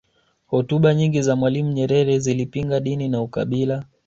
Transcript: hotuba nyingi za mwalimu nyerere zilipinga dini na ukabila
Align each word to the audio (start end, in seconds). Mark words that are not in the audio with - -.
hotuba 0.45 0.93
nyingi 0.93 1.21
za 1.21 1.35
mwalimu 1.35 1.71
nyerere 1.71 2.19
zilipinga 2.19 2.79
dini 2.79 3.07
na 3.09 3.21
ukabila 3.21 3.83